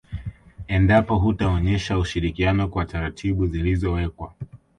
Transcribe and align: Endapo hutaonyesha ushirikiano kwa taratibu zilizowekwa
Endapo 0.67 1.15
hutaonyesha 1.17 1.97
ushirikiano 1.99 2.67
kwa 2.67 2.85
taratibu 2.85 3.47
zilizowekwa 3.47 4.33